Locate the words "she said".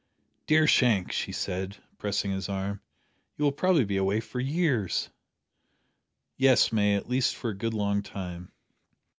1.11-1.77